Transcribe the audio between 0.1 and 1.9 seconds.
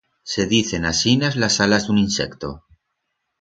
Se dicen asinas las alas